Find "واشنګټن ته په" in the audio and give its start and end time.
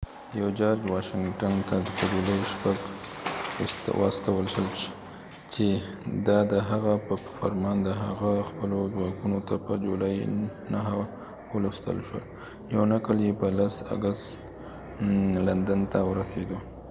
0.91-2.03